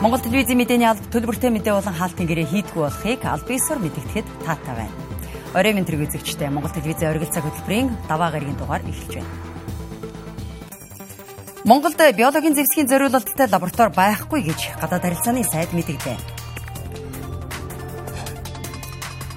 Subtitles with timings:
[0.00, 4.74] Монгол телевизийн мэдээний алба төлбөртэй мэдээ болон хаалтын гэрээ хийдгүү болохыг аль биесээр мэдэгдэхэд таатай
[4.80, 4.96] байна.
[5.52, 9.28] Орой минь тэрэг үзэгчтэй Монгол телевизийн оргил цаг хөтөлбөрийн даваа гарагийн дугаар эхэлж байна.
[11.68, 16.16] Монголд биологийн зэвсгийн зориулалттай лаборатори байхгүй гэж гадаад харилцааны сайд мэдэгдэв.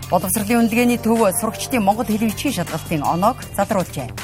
[0.07, 4.22] Боловсролын үнэлгээний төв сурагчдын монгол хэлний бичгийн шалгалтын оноог залруулжээ.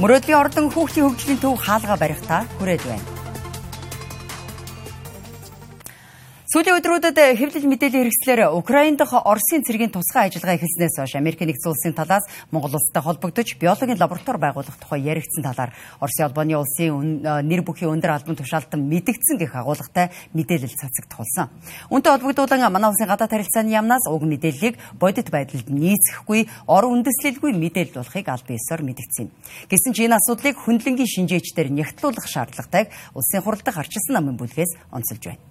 [0.00, 3.19] Мөрөөдлийн ордон хүүхдийн хөгжлийн төв хаалга барихтаа хүрээд байна.
[6.60, 11.72] Сүүлийн өдрүүдэд хэвлэл мэдээллийн хэрэгслэр Украин дахь Оросын цэргийн тусгай ажиллагаа эхэлснээс хойш Америк нэгдсэн
[11.72, 15.72] улсын талаас Монгол улстай холбогдож биологийн лаборатори байгуулах тухай яригдсан талаар
[16.04, 21.48] Оросын албаны улсын нэр бүхийн өндөр албан тушаалтан мэдгдсэн гэх агуулгатай мэдээлэл цацагдсан.
[21.88, 28.04] Үүнтэй холбогдуулан манай улсын гадаад харилцааны яамнаас уг мэдээллийг бодит байдалд нийцэхгүй, ор үндэслэлгүй мэдээлэл
[28.04, 29.32] болохыг аль биесээр мэдгдсэн.
[29.64, 35.24] Гэсэн ч энэ асуудлыг хөндлөнгийн шинжээчдээр нягтлуулах шаардлагатайг улсын хурал дахь арчилсан намын бүлгээс онцолж
[35.24, 35.49] байна.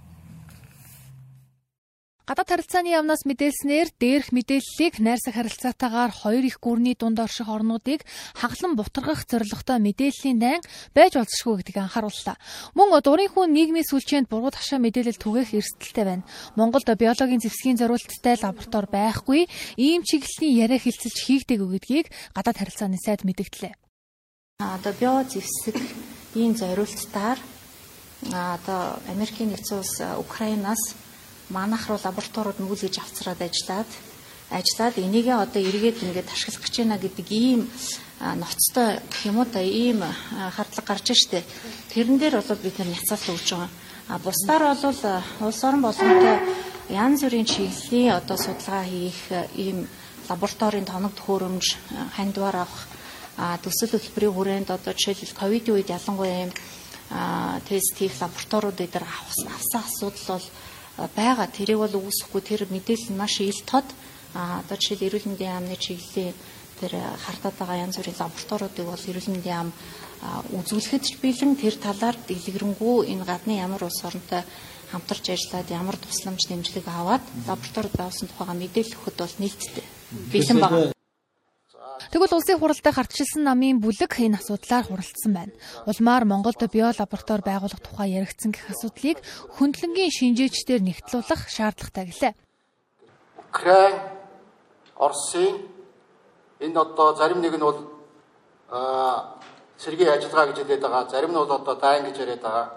[2.30, 8.06] Гадаад харилцааны яамнаас мэдээлснээр дээрх мэдээллийг найрсаг харилцаатаагаар хоёр их гүрний дунд орших орнуудыг
[8.38, 10.62] хаглан бутаргах зорилготой мэдээллийн дан
[10.94, 12.38] байж болзошгүй гэдгийг анхаарууллаа.
[12.78, 16.28] Мөн дурын хүн нийгмийн сүлжээнд бургууд хашаа мэдээлэл түгээх эрсдэлтэй байна.
[16.54, 19.42] Монголд биологийн зэвсгийн зориулттай лаборатори байхгүй,
[19.82, 23.74] ийм чиглэлийн яриа хилцэлж хийгдээгүү гэдгийг гадаад харилцааны сайд мэдгдлээ.
[24.62, 25.82] Одоо био зэвсэг
[26.38, 27.42] ийм зориулттаар
[28.30, 31.09] одоо Америкийн нэгдсэн улс Украинаас
[31.50, 33.90] манайх руу лабораториуд нүүлгэж авцраад ажиллаад
[34.50, 37.62] ажиллаад энийгээ одоо эргээд ингээд ашиглах гэж байна гэдэг ийм
[38.20, 40.02] ноцтой гэх юм уу та ийм
[40.56, 41.46] хардлага гарч штэ.
[41.94, 43.70] Тэрэн дээр бол бид нар няцаалт өгж байгаа.
[44.10, 44.96] А бусдаар бол
[45.48, 46.38] улс орон болгонтой
[46.90, 49.22] янз бүрийн чиглэлийн одоо судалгаа хийх
[49.54, 49.88] ийм
[50.30, 51.66] лабораторийн тоног төхөөрөмж
[52.18, 52.90] хандвар авах
[53.62, 56.52] төсөл хөтөлбөрийн хүрээнд одоо жишээлбэл ковидын үед ялангуяа ийм
[57.70, 59.48] тест хийх лабораториуд дээр авсан
[59.78, 60.46] асуудал бол
[61.16, 61.48] байгаа.
[61.48, 62.42] Тэрийг бол үүсэхгүй.
[62.42, 63.88] Тэр мэдээлэл нь маш ил тод
[64.34, 66.34] а одоо жишээл эрүүл мэндийн яамны чиглэлийн
[66.80, 66.94] тэр
[67.26, 69.70] хартаад байгаа янз бүрийн лабораториудыг бол эрүүл мэндийн яам
[70.54, 74.44] үзүүлэхэд ч бэлэн тэр талаар дэлгэрэнгүй энэ гадны ямар улс оронтой
[74.92, 79.86] хамтарч ажиллаад ямар тусламж дэмжлэг аваад лабораторид авсан тухайга мэдээлэл өгөхөд бол нийтдээ
[80.34, 80.99] бэлэн байна.
[82.10, 85.54] Тэгвэл улсын хуралдаа хартшилсан намын бүлэг энэ асуудлаар хуралдсан байна.
[85.86, 89.22] Улмаар Монголд био лаборатори байгуулах тухай яригдсан гэх асуудлыг
[89.62, 92.34] хөндлөнгийн шинжээчдээр нэгтлүүлэх шаардлагатай гэлээ.
[93.46, 93.94] Украин,
[94.98, 95.70] Оросын
[96.58, 97.78] энэ одоо зарим нэг нь бол
[99.78, 101.14] сэргийн ажиллагаа гэж хэлээд байгаа.
[101.14, 102.68] Зарим нь бол одоо дайн гэж яриад байгаа.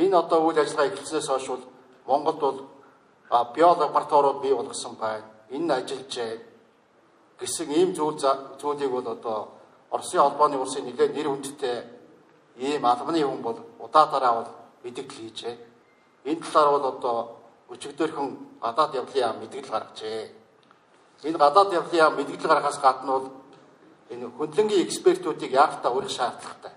[0.00, 1.64] Энэ одоо үйл ажиллагаа эхэлснээс хойш бол
[2.08, 2.58] Монголд бол
[3.52, 5.28] био лабораториуд бий болгосон байна.
[5.52, 6.55] Энэ ажиллажээ
[7.40, 8.16] гэсэн ийм зүйл
[8.60, 9.56] зүйлийг бол одоо
[9.90, 11.76] Оросын холбооны улсын нэлээд нэр хүндтэй
[12.58, 14.50] ийм албаны хүн бол удаадараа бол
[14.82, 15.56] мэдээлэл хийжээ.
[16.24, 17.16] Энэ талаар бол одоо
[17.70, 18.28] өчигдөрхөн
[18.60, 20.30] гадаад явдлын яам мэдээлэл гаргажээ.
[21.24, 23.26] Энэ гадаад явдлын яам мэдээлэл гаргахаас гадна бол
[24.10, 26.74] энэ хөндлөнгийн экспертүүдийг яалтаа урих шаардлагатай.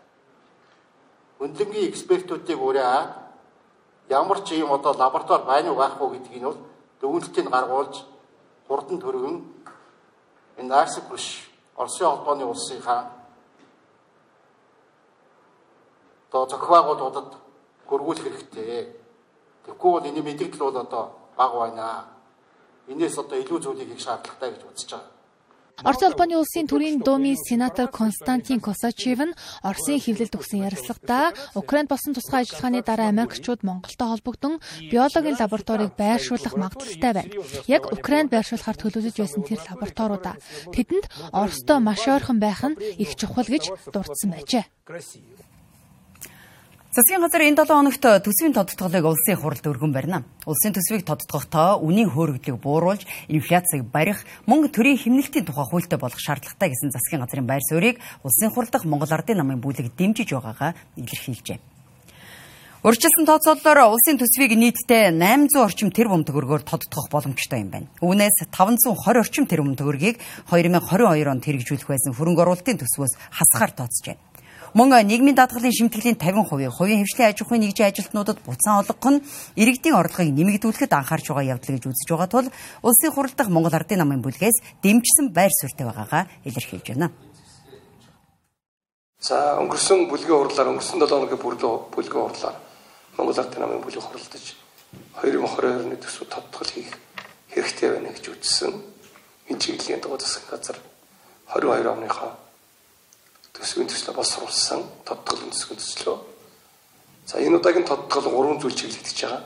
[1.39, 3.09] Хөндлөнгийн экспертүүдийг ураад
[4.09, 6.59] ямар ч юм одоо лаборатори байна уу байхгүй гэдгийг нь бол
[7.01, 7.95] дүгнэлтийг гаргуулж
[8.67, 9.35] хурдан төргөн
[10.59, 13.19] энэ Нарсик биш Оросын холбооны улсынхаа
[16.29, 17.33] одоо зохиогоодуудад
[17.89, 18.95] гөргүүлэх хэрэгтэй.
[19.65, 21.03] Тэгэхгүй бол энэ мэдээлэл бол одоо
[21.37, 22.05] бага байна.
[22.87, 25.18] Энээс одоо илүү зүйлийг хийх шаардлагатай гэж үзэж байгаа.
[25.87, 32.11] Орос улбаны улсын төрийн дуумын сенатор Константин Косачев нь Оросын хэвлэлд өгсөн ярилцлагадаа Украинд болсон
[32.11, 34.59] тусгай ажиллагааны дараа Америкчууд Монголтой холбогдсон
[34.91, 37.31] биологийн лабораторийг байршуулах магадлалтай байна.
[37.67, 40.35] Яг Украинд байршуулахар төлөвлөж байсан тэр лабораториудаа
[40.75, 44.65] тэдэнд Оростой маш ойрхон байх нь их чухал гэж дурдсан байжээ.
[46.99, 50.27] Засгийн газар энэ 7 хоногт төсвийн тодтголыг улсын хуралд өргөн барина.
[50.43, 56.75] Улсын төсвийг тодтгохдоо үнийн хөөргөлийг бууруулж, инфляцийг барих, мөнгө төрийн хэмнэлтийн тухай хуультай болох шаардлагатай
[56.75, 61.59] гэсэн засгийн газрын байр суурийг улсын хурал дахь Монгол Ардын намын бүлэг дэмжиж байгаагаа илэрхийлжээ.
[62.83, 67.87] Урьдчилсан тооцоололоор улсын төсвийг нийтдээ 800 орчим тэрбум төгрөгөөр тодтгох боломжтой юм байна.
[68.03, 70.19] Үүнээс 520 орчим тэрбум төгрөгийг
[70.51, 74.28] 2022 онд хэрэгжүүлэх байсан хөрөнгө оруулалтын төсвөөс хасгаар тооцжээ.
[74.73, 79.23] Мөн нийгмийн даатгалын шимтгэлийн 50%, хувийн хвшлийн аж ахуйн нэгжийн ажилтнуудад буцаан олгох нь
[79.57, 82.47] иргэдийн орлогыг нэмэгдүүлэхэд анхаарч байгаа явдал гэж үзэж байгаа тул
[82.85, 87.09] улсын хурал дахь Монгол Ардын намын бүлгээс дэмжсэн байр суурьтай байгаагаа илэрхийлж байна.
[89.17, 92.57] За өнгөрсөн бүлгийн хурлаар өнгөрсөн 7 хоногийн бүлгийн хурлаар
[93.17, 94.45] Монгол Ардын намын бүлэг хуралдаж
[95.17, 96.93] 2022 оны төсөв тодтгол хийх
[97.49, 98.73] хэрэгтэй байна гэж үзсэн.
[99.49, 100.77] Энэ чиглэлийн дугуй засгийн газар
[101.57, 102.48] 22 оныхоо
[103.59, 106.17] төсвийн төслөө босруулсан тодтголын төсвийн төслөө
[107.29, 109.45] За энэ удаагийн тодтгол гурван зүйл чиглэгдэж байгаа.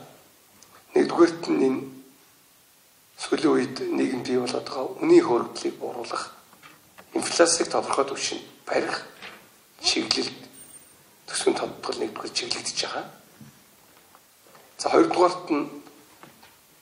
[0.96, 1.80] Нэгдүгээрт нь энэ
[3.20, 6.32] сүүлийн үед нийгэм бий болоод байгаа үнийн хөрөгдлийг бууруулах,
[7.12, 9.04] инфляцийг тодорхой түвшинд барих
[9.84, 10.40] чиглэлд
[11.28, 13.04] төсвийн тодтгол нэгдүгээр чиглэгдэж байгаа.
[14.80, 15.68] За хоёрдугаарт нь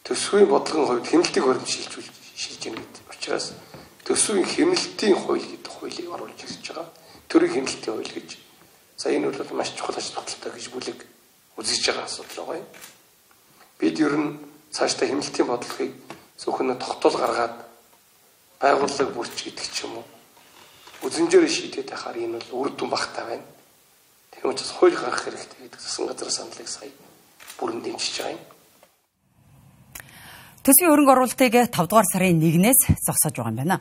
[0.07, 3.59] төсвийн бодлогын хувьд хэмнэлтийг хоригд шилжүүл шилж юм гэдэг учраас
[4.07, 7.02] төсвийн хэмнэлтийн хууль гэдэг хуулийг оруулж ирж байгаа.
[7.33, 8.37] Төрийн хэмнэлтийн хууль гэж.
[9.01, 10.99] За энэ бол маш чухал ач холбогдолтой гэж бүлэг
[11.57, 12.69] үзэж байгаа асуудал байгаа юм.
[13.81, 14.37] Бид ер нь
[14.69, 15.97] цаашдаа хэмнэлтийн бодлогыг
[16.37, 17.57] зөвхөн тогтоол гаргаад
[18.61, 20.07] байгууллага бүрч гэдэг ч юм уу.
[21.09, 23.49] Үзэнжээр шийдээд байхаар энэ бол үр дүн багтаа байна.
[24.29, 26.93] Тийм учраас хууль гаргах хэрэгтэй гэдэг засгийн газрын саналыг сая
[27.57, 28.45] бүрэн дэмжиж байгаа юм.
[30.63, 33.77] Төсвийн хөрөнгө оруулалтыг 5 дугаар сарын 1-ээс зогсоож байгаа юм байна.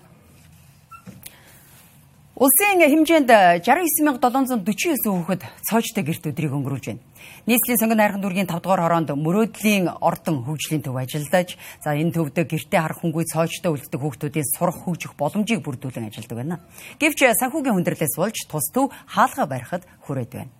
[2.42, 3.30] Улсын хэмжээнд
[3.62, 4.66] 69749
[5.14, 7.06] хүүхэд цоочтой гэрт өдрийг өнгөрүүлж байна.
[7.46, 11.54] Нийслэлийн сонгон найрхан дүүргийн 5 дугаар хороонд мөрөөдлийн ордон хөгжлийн төв ажиллаж,
[11.86, 16.58] за энэ төвд гэртээ харах хүнгүй цоочтой үлддэг хүүхдүүдийн сурах хөгжих боломжийг бүрдүүлэн ажилладаг байна.
[16.98, 20.52] Гэвч санхүүгийн хүндрэлээс болж тус төв хаалга барихад хүрээд байна.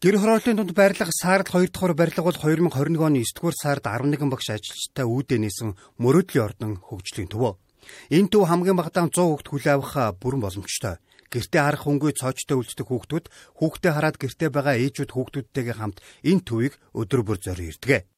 [0.00, 4.32] Гэр хорооллын дунд барилга саард 2 дахь барилга бол 2021 оны 9 дугаар сард 11
[4.32, 7.60] багш ажилчтай үүдээ нээсэн мөрөөдлийн ордон хөгжлийн төв.
[8.10, 10.96] Энэ төв хамгийн багадаа 100 хүүхд хүлээ авах бүрэн боломжтой.
[11.28, 13.26] Гэртээ харах хөнгөө цоочтой үлддэг хүүхдүүд
[13.60, 18.08] хүүхдээ хараад гэртээ байгаа ээжүүд хүүхдүүдтэйгээ хамт энэ төвийг өдөр бүр зорио ирдэг.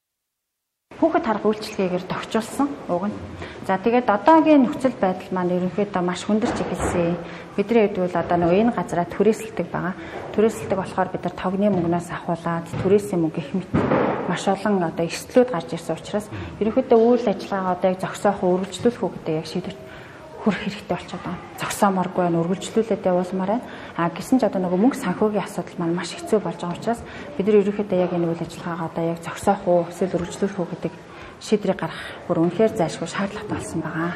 [0.98, 3.16] Хүүхэд харах үйлчлэгээр товчулсан уг нь.
[3.62, 7.14] За тэгээд одоогийн нөхцөл байдал маань ерөнхийдөө маш хүндэрч эхэлсэн.
[7.54, 9.94] Бидний хэд бол одоо нөгөө энэ газараа түрээсэлдэг байгаа.
[10.34, 13.70] Түрээсэлдэг болохоор бид нар тогны мөнгнөөс ахуулаад түрээсийн мөнгө их мэт
[14.26, 16.26] маш олон одоо эрсдлүүд гарч ирсэн учраас
[16.58, 19.76] ерөнхийдөө үйл ажиллагаагаа одоо яг зогсоох, үргэлжлүүлэх үү гэдэг яг шийдвэр
[20.40, 21.44] хүрх хэрэгтэй болчиход байгаа.
[21.60, 23.66] Зогсооморгүй байна, үргэлжлүүлээд явуулмаар байна.
[23.96, 27.00] А гисэн ч одоо нөгөө мөнгө санхүүгийн асуудал маань маш хэцүү болж байгаа учраас
[27.36, 30.92] бид нар ерөнхийдөө яг энэ үйл ажиллагаагаа одоо яг зогсоох уу, эсвэл үргэлжлүүлэх үү гэдэг
[31.44, 34.12] шийдрийг гаргах бүр үнэхээр зайлшгүй шаардлагатай болсон байгаа.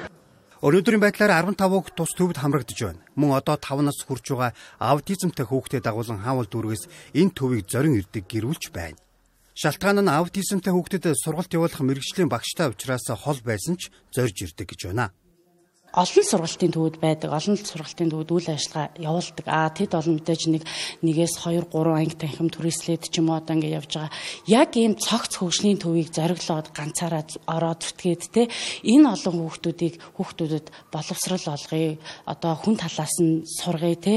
[0.64, 3.04] Өнөөдрийн байдлаар 15 хүүхд тус төвд хамрагдж байна.
[3.20, 8.24] Мөн одоо 5 нас хүрч байгаа аутизмтай хүүхдэд дагуулan хаавал дүүргээс энэ төвийг зорин ирдэг
[8.24, 8.96] гэрүүлж байна.
[9.52, 14.80] Шалтгаан нь аутизмтай хүүхдэд сургалт явуулах мэрэгжлийн багштай уулзраас хол байсан ч зорж ирдэг гэж
[14.88, 15.12] байна
[15.94, 17.30] олон сургалтын төвүүд байдаг.
[17.30, 19.46] Олон сургалтын төвүүд үйл ажиллагаа явуулдаг.
[19.46, 20.62] Аа тэд олон мэдээж нэг
[21.06, 24.12] нэгээс 2 3 анги танхим түрээслээд ч юм уу одоо ингэ явж байгаа.
[24.50, 28.42] Яг ийм цогц хөгжлийн төвийг зориглоод ганцаараа ороод зүтгээд те
[28.82, 31.94] энэ олон хүүхдүүдийг хүүхдүүдэд боловсрал олгоё.
[32.26, 34.14] Одоо хүн талаас нь сургая те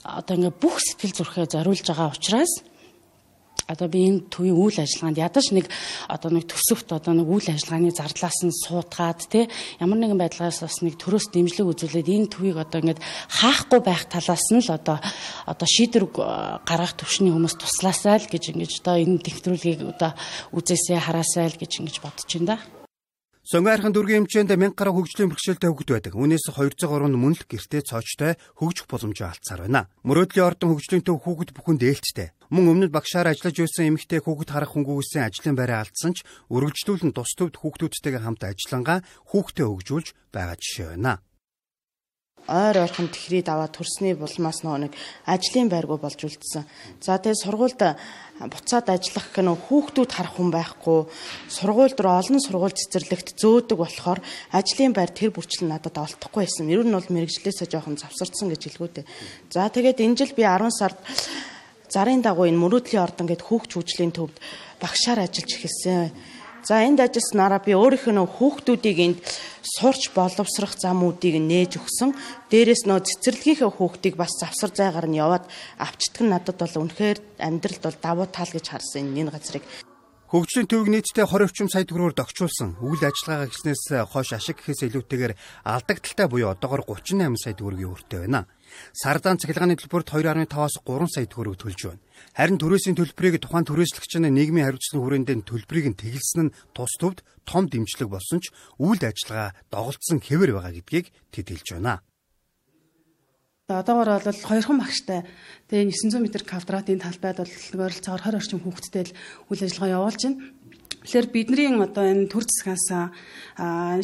[0.00, 2.71] одоо ингээ бүх сэтгэл зүрхээ зориулж байгаа учраас
[3.68, 5.66] одоо би энэ төвийн үйл ажиллагаанд ядаж нэг
[6.08, 9.46] одоо нэг төсөвт одоо нэг үйл ажиллагааны зардлаас нь суудгаад тий
[9.78, 14.46] ямар нэгэн байдлаас бас нэг төрөөс дэмжлэг үзүүлээд энэ төвийг одоо ингээд хаахгүй байх талаас
[14.50, 14.98] нь л одоо
[15.46, 16.04] одоо шийдвэр
[16.66, 20.12] гаргах төвшний хүмүүс туслаасай л гэж ингэж одоо энэ тэмдэглэлийг одоо
[20.52, 22.58] үзээсээ хараасай л гэж ингэж бодож байна да.
[23.42, 26.14] Сонгойрхан дүргийн хэмжээнд 1000 гаруй хөгжлийн бэрхшээлтэй хүүхэд байдаг.
[26.14, 29.90] Үүнээс 203 нь мөн л гэртээ цоочтой хөгжих боломжоо алдсаар байна.
[30.06, 32.30] Мөрөөдлийн ордон хөгжлийн төв хүүхэд бүхэнд ээлжтэй.
[32.52, 36.20] Мөн өмнөд багшаар ажиллаж байсан эмэгтэй хүүхэд харах хөнгүүсэн ажлын байраа алдсан ч
[36.52, 39.00] өргөжлүүлэн тус төвд хүүхдүүдтэйгээ хамт ажиллангаа
[39.32, 41.24] хүүхдээ хөгжүүлж байгаа жишээ байна
[42.50, 44.92] ойр ойрхон тэхрээд аваад төрсний булмаас нөгөө нэг
[45.30, 46.66] ажлын байргуу болж үлдсэн.
[46.98, 47.80] За тэгээ сургуульд
[48.50, 51.06] буцаад ажиллах гэх нь хүүхдүүд харах хүн байхгүй
[51.46, 56.66] сургууль руу олон сургууль цэцэрлэгт зөөдөг болохоор ажлын байр тэр бүрчлэн надад олдохгүй байсан.
[56.66, 59.04] Ер нь бол мэрэгжлээсээ жоохон завсарцсан гэж хэлгүүтэй.
[59.54, 60.98] За тэгээд энэ жил би 10 сард
[61.94, 64.36] зарын дагуу энэ мөрөөдлийн ордон гэд хүүхч хөгжлийн төвд
[64.82, 66.10] багшаар ажиллаж эхэлсэн
[66.62, 69.18] За энд ажилласнараа би өөрийнх нь хүүхдүүдийг энд
[69.66, 72.14] сурч боловсрох замуудыг нээж өгсөн.
[72.54, 75.50] Дээрээс нөө цэцэрлэгийнхээ хүүхдийг бас завсар зайгаар нь яваад
[75.82, 79.66] авчдаг нь надад бол үнэхээр амьдралд бол давуу тал гэж харсан энэ газрыг.
[80.30, 82.78] Хөгжлийн төвөг нийтдээ 20 орчим сая төгрөгөөр догчулсан.
[82.78, 88.46] Үйл ажиллагаагаа гиснээс хойш ашиг гэхээс илүүтэйгээр алдагдaltaй буюу одоогор 38 сая төгрөгийн өртөө байна.
[88.92, 92.02] Сардаан цахилгааны төлбөрт 2.5-аас 3 сая төгрөг төлж байна.
[92.36, 97.24] Харин төрөөсийн төлбөрийг тухайн төрөөслөгч нь нийгмийн хариуцлага хүрээндээ төлбөрийг нь тэгэлсэн нь тус төвд
[97.44, 102.00] том дэмжлэг болсон ч үйл ажиллагаа доголдсон хэвээр байгаа гэдгийг тэд хэлж байна.
[103.70, 105.24] Одоогор бол хоёрхан багштай
[105.70, 107.54] тэгээ 900 м квадратын талбайд бол
[107.88, 109.16] ойролцоогоор 20 орчим хүүхэдтэй л
[109.48, 110.38] үйл ажиллагаа явуулж байна.
[111.02, 112.86] Тэгэхээр бидний одоо энэ төр засгаас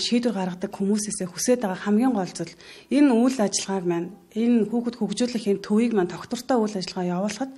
[0.02, 2.55] шийдвэр гаргадаг хүмүүсээсээ хүсэж байгаа хамгийн гол зүйл
[2.90, 7.52] энэ үйл ажиллагааг маань энэ хүүхэд хөгжүүлэх энэ төвийг маань тогтвортой үйл ажиллагаа явуулахад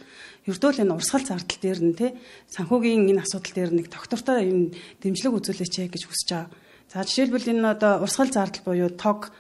[0.45, 2.11] ердөө л энэ урсгал зардал дээр нь тий
[2.53, 6.53] санхүүгийн энэ асуудал дээр нэг тогтвортой энэ дэмжлэг үзүүлээч гэж хүсэж байгаа.
[6.93, 9.33] За жишээлбэл энэ одоо урсгал зардал буюу тог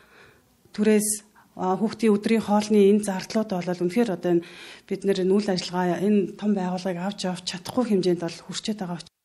[0.73, 1.29] түрээс
[1.61, 4.41] хүүхдийн өдрийн хоолны энэ зардлууд бол үнэхээр одоо
[4.89, 9.20] бид нэр үйл ажиллагаа энэ том байгууллагыг авч явж чадахгүй хэмжээнд бол хүрчээд байгаа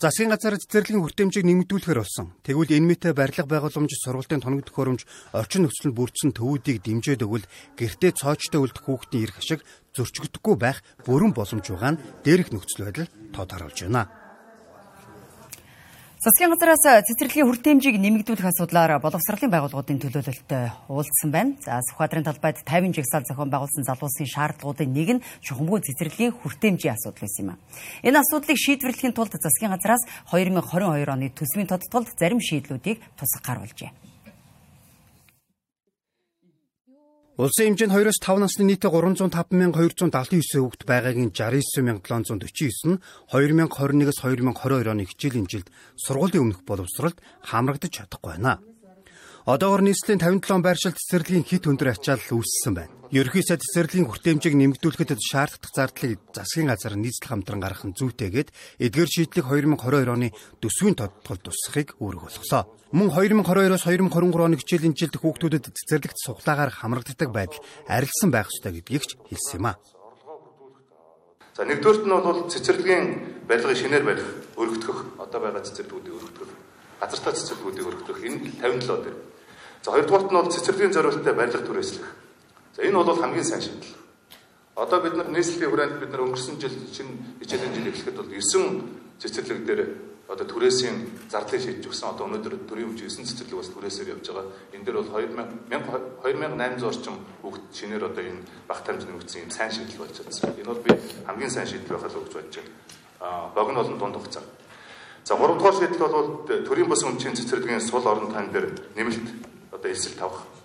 [0.00, 2.32] Засгийн газар цэцэрлэгийн хүртээмжийг нэмэгдүүлэхээр болсон.
[2.40, 5.04] Тэгвэл мэт барилга байгууламж сургалтын тоног төхөөрөмж
[5.36, 7.44] орчин нөхцөлд бүрдсэн төвүүдийг дэмжиж өгвөл
[7.76, 9.60] гэртээ цоочтой үлдэх хүүхдийн эрх ашиг
[9.92, 14.08] зөрчигдөхгүй байх бүрэн боломж байгаа нь дээрх нөхцөл байдал тод харуулж байна.
[16.20, 20.52] Засгийн газараас цэцэрлэгийн хүртээмжийг нэмэгдүүлэх асуудлаар боловсролын байгууллагуудын төлөөлөлтөд
[20.92, 21.56] уулзсан байна.
[21.64, 27.24] За Сүхбаатарын талбайд 50 жигсаал зохион байгуулсан залуусын шаардлагуудын нэг нь чухамгүй цэцэрлэгийн хүртээмжийн асуудал
[27.24, 27.60] байсан юм а.
[28.04, 34.09] Энэ асуудлыг шийдвэрлэхийн тулд засгийн газараас 2022 оны төсвийн тодтголд зарим шийдлүүдийг тусах гаруулжээ.
[37.40, 43.00] Улсын хэмжээнд 2-5 насны нийтээ 305279 хүүхэд байгаагийн 69749 нь
[43.32, 47.16] 2021-с 2022 оны хичээлийн жилд сургуулийн өмнөх боловсролд
[47.48, 48.60] хамрагдаж чадахгүй байна.
[49.48, 52.99] Одоогор нийслэлийн 57 байршил цэцэрлэгийн хит өндөр ачаал үүссэн байна.
[53.10, 59.10] Ерөнхий сайд цэцэрлэгийн хүртээмжийг нэмэгдүүлэхэд шаардлагатай зардлыг засгийн газар нийцэл хамтран гаргах нь зүйтэйгээд эдгээр
[59.10, 60.30] шийдлийг 2022 оны
[60.62, 62.70] төсвийн тодтолд тусахыг үүрэг болголоо.
[62.94, 67.58] Мөн 2022-оос 2023 оны хичээлийн жилд хүүхдүүдэд цэцэрлэгт суглаагаар хамрагддаг байдал
[67.90, 69.82] арилсан байх ёстой гэдгийг ч хэлсэн юм а.
[71.58, 73.06] За нэгдүгээрт нь бол цэцэрлэгийн
[73.50, 76.50] барилгыг шинээр барих, өргөдгөх, одоо байгаа цэцэрлэгүүдийг өргөдгөх,
[77.02, 79.18] газартай цэцэрлэгүүдийг өргөдгөх энэ 57 дээр.
[79.82, 82.29] За хоёрдугаарт нь бол цэцэрлэгийн зориулалттай барилга түрээслэх.
[82.80, 83.92] За энэ бол хамгийн сайн шийдэл.
[84.74, 87.12] Одоо бид нар нийслэлийн хүрээнд бид нар өнгөрсөн жил шинэ
[87.44, 89.80] хичээлийн жил эхлэхэд бол 9 цэцэрлэг дээр
[90.32, 92.08] одоо түрээсийн зардлыг шийдэж өгсөн.
[92.08, 94.48] Одоо өнөөдөр төрийн хэмжээ 9 цэцэрлэг бас түрээсээр явж байгаа.
[94.72, 95.60] Энэ дээр бол 2000
[96.24, 100.56] 2800 орчим хүүхд шинээр одоо энэ багт хамт нэмэгдсэн юм сайн шийдэл болж чадсан.
[100.56, 100.90] Энэ бол би
[101.28, 102.72] хамгийн сайн шийдэл байхад гэж бодож байна.
[103.20, 104.44] Аа богино болон дунд хугацаа.
[105.28, 109.28] За 3 дугаар шийдэл бол төрийн бас өмчийн цэцэрлэгийн сул орон тань дээр нэмэлт
[109.68, 110.59] одоо эсэл тавих.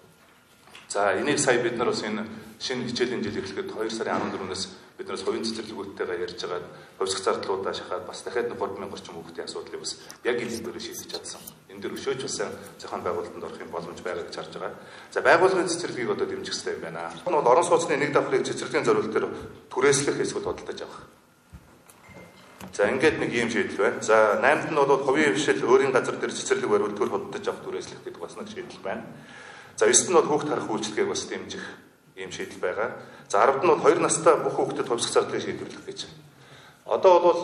[0.87, 2.25] За энийг сая бид нар бас энэ
[2.59, 4.63] шинэ хичээлийн жил эхлэхэд 2 сарын 14-өөс
[4.97, 6.61] бид нараас хувийн цэцэрлэгүүдтэйгээ ярьж байгаа
[6.99, 11.41] хувьсах зардлуудаа шахаад бас дахиад 3000 орчим хүүхдийн асуудлыг бас яг энэ дээр шийдэж чадсан.
[11.67, 12.37] Энэ дээр өшөөж бас
[12.79, 14.79] зохион байгуулалтанд орох юм боломж байгаа гэж харж байгаа.
[15.11, 17.11] За байгууллагын цэцэрлэгийг одоо дэмжих хэрэгтэй юм байна.
[17.27, 19.25] Энэ бол орон сууцны нэг давхрыг цэцэрлэгийн зорилт төр
[19.67, 21.03] түрээслэх эсвэл бодлож авах.
[22.71, 23.99] За ингээд нэг юм шийдэл байна.
[23.99, 28.19] За 8-нд нь бол хувийн хвшил өөрийн газар дээр цэцэрлэг бариултгөр хөддөж авах түрээслэх гэдэг
[28.23, 29.03] бас нэг шийдэл байна.
[29.75, 31.65] За 9-нд нь бол хүүхд харах үйлчлэгийг бас дэмжих
[32.15, 32.89] ийм шийдэл байгаа.
[33.27, 35.99] За 10-д нь бол 2 настай бүх хүүхдэд хувьсах зардлыг шийдвэрлэх гэж.
[36.87, 37.39] Одоо бол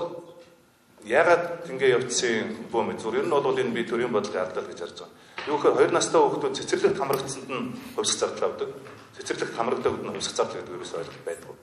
[1.04, 3.20] ягаад ингэ явцсан бөө мэд зүр.
[3.20, 5.16] Ер нь бол энэ би төрийн бодлогын алдаа гэж харж байгаа.
[5.50, 8.70] Юу гэхээр 2 настай хүүхдүүд цэцэрлэгт хамрагдсанд нь хувьсах зардал авдаг.
[9.18, 11.56] Цэцэрлэгт хамрагдаад нь хувьсах зардал гэдэг юу ойлголт байдаг.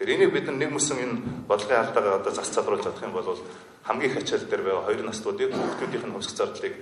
[0.00, 3.36] Тэгэхээр энийг бид нэг мөсөн энэ бодлогын алдаагаа одоо зас залруулж чадах юм бол
[3.84, 6.74] хамгийн их ачаал дээр байгаа хоёр настуудыг хүүхдүүдийн хувьсах зардлыг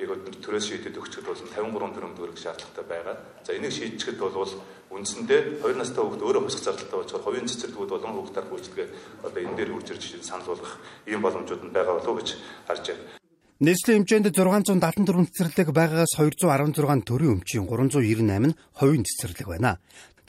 [0.00, 3.16] яг төрөөс шийдэд өгчөд бол 53 төгрөг төгрөг шаардлагатай байгаа.
[3.44, 4.52] За энийг шийдэхэд бол
[4.90, 8.88] үндсэндээ хоёр настай хүүхд өөрөө хувьсах зардалтай болохоор хувийн цэцэрлэгүүд болон хүүхдээр үйлчлэгээ
[9.22, 10.72] одоо энэ дээр үрж ирж санал болгох
[11.06, 12.28] ийм боломжууд нь байгаа болов уу гэж
[12.66, 13.20] харж байна.
[13.60, 19.76] Нийслэлийн хэмжээнд 674 цэцэрлэг байгаагаас 216 төрийн өмчийн 398 нь хувийн цэцэрлэг байна.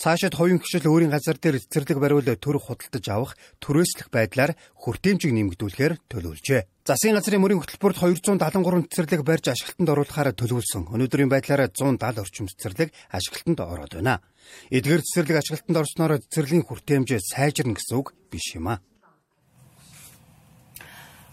[0.02, 5.94] Цаашид хувийн гişэл өөрийн газар дээр цэцэрлэг бариул төрөх худалдаж авах түрээслэх байдлаар хүртээмжийг нэмэгдүүлэхээр
[6.10, 6.90] төлөвлөжээ.
[6.90, 10.90] Засгийн газрын мөрийн хөтөлбөрт 273 цэцэрлэг барьж ашиглалтанд оруулахаар төлөвлөсөн.
[10.90, 14.26] Өнөөдрийн байдлаар 170 орчим цэцэрлэг ашиглалтанд ороод байна.
[14.74, 18.82] Эдгээр цэцэрлэг ашиглалтанд орсноор цэцэрлэгийн хүртээмж сайжирна гэсэн үг биш юм а.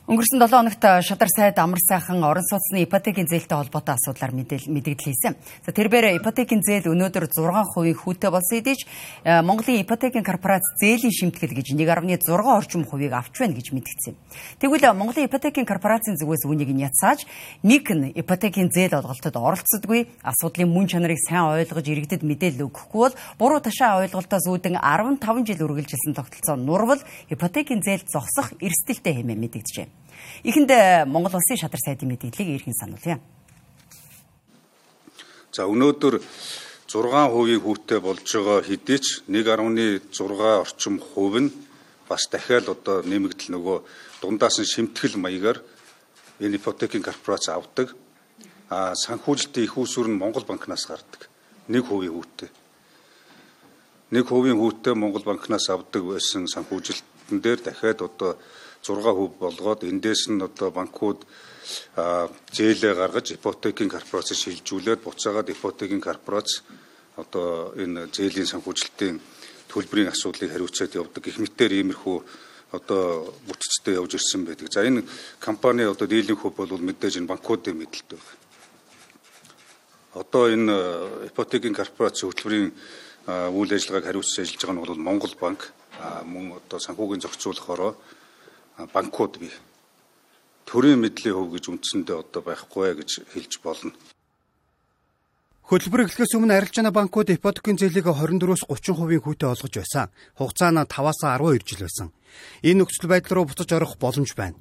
[0.09, 5.37] Өнгөрсөн 7 хоногт шадар сайд амар сайхан орон сууцны ипотекийн зээлтэй холбоотой асуудлаар мэдээлэл хийсэн.
[5.37, 8.81] За тэрээр ипотекийн зээл өнөөдөр 6% хүүтэй болсон хэдий
[9.29, 14.17] э, Монголын ипотекийн корпорац зээлийн шимтгэл гэж 1.6 орчим хувийг авч байна гэж мэдгдсэн.
[14.57, 17.29] Тэгвэл Монголын ипотекийн корпорацийн зүгээс үнийг нь ятсааж
[17.61, 23.17] нэг нь ипотекийн зээл олголтод оролцсодгүй асуудлын мөн чанарыг сайн ойлгож иргэдэд мэдээлэл өгөхгүй бол
[23.37, 29.98] буруу ташаа ойлголтоос үүдэн 15 жил үргэлжилсэн тогтолцоо нурвал ипотекийн зээл зогсох эрсдэлтэй хэмээн мэдэгджээ.
[30.45, 30.71] Эхэнд
[31.11, 33.19] Монгол Улсын шадар сайдын мэдээллийг эрхэн сануулъя.
[35.51, 36.23] За өнөөдөр
[36.87, 40.15] 6% хүүтэй болж байгаа хэдий ч 1.6
[40.63, 41.51] орчим хувь нь
[42.07, 43.79] бас дахиад одоо нэмэгдэл нөгөө
[44.23, 45.59] дундаас нь шимтгэл маягаар
[46.39, 47.99] энэ ипотекийн корпорац авдаг.
[48.71, 51.27] А санхүүжилтийн их усүр нь Монгол банкнаас гардаг.
[51.67, 52.51] 1% хүүтэй.
[54.15, 58.39] 1% хүүтэй Монгол банкнаас авдаг байсан санхүүжилтэн дээр дахиад одоо
[58.83, 61.27] 6% болгоод эндээс нь одоо банкуд
[62.57, 66.63] зээлээ гаргаж ипотекийн корпорац шилжүүлээд буцаагаад ипотекийн корпорац
[67.17, 69.21] одоо энэ зээлийн санхүүжилтийн
[69.69, 71.27] төлбөрийн асуудлыг хариуцаад явдаг.
[71.27, 72.19] Их мэтээр иймэрхүү
[72.73, 74.73] одоо бүтцтэй явж ирсэн байдаг.
[74.73, 75.05] За энэ
[75.41, 78.47] компани одоо дийлэнх хөв бол мэдээж энэ банкуудын мэдлэлтэй байна.
[80.15, 80.75] одоо энэ
[81.31, 82.73] ипотекийн корпорац хөтөлбөрийн
[83.29, 85.61] үйл ажиллагааг хариуцсан ажиллаж байгаа нь бол Монгол банк
[86.25, 87.93] мөн одоо санхүүгийн зохицуулахороо
[88.87, 89.51] банкуд бий.
[90.67, 93.93] Төрийн мэдлийн хөв гэж үндсэндээ одоо байхгүй гэж хэлж болно.
[95.69, 100.09] Хөтөлбөр эхлэхээс өмнө арилжааны банкуд ипотекийн зээлийг 24-өөс 30% хүүтэй олгож байсан.
[100.39, 102.09] Хугацаа нь 5-аас 12 жил байсан.
[102.65, 104.57] Энэ нөхцөл байдал руу буцаж орох боломж байна.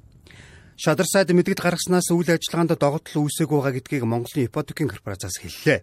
[0.76, 5.80] Шадар сайд мэдгэд гаргаснаас үйл ажиллагаанд догтлол үүсээг байгаа гэдгийг Монголын ипотекийн корпорацаас хэллээ.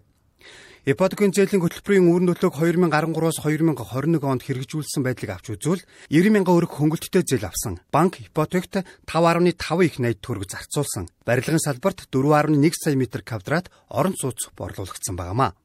[0.86, 5.82] Ипотекийн зээлийн хөтөлбөрийн үүрэн төлөөг 2013-аас 2021 онд хэрэгжүүлсэн байдлыг авч үзвэл
[6.14, 7.82] 90 мянган өрг хөнгөлөлттэй зээл авсан.
[7.90, 11.10] Банк ипотект 5.5 их найд төгрөг зарцуулсан.
[11.26, 15.58] Барилгын салбарт 4.1 сая метр квадрат орон сууц борлуулагдсан байнамаа.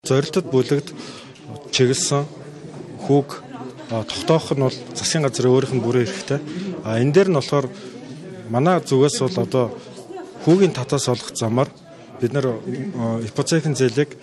[0.00, 0.96] Зорилтод бүлэгт
[1.68, 2.24] чиглэсэн
[3.04, 3.28] хүүг
[3.92, 6.40] тогтоох нь бол засгийн газрын өөрийнх нь бүрэн эрхтэй.
[6.88, 7.68] А энэ дээр нь болохоор
[8.48, 9.64] манай зүгээс бол одоо
[10.48, 11.68] хүүгийн татаас олох замаар
[12.22, 12.46] бид нар
[13.26, 14.14] ипотекийн зээлийг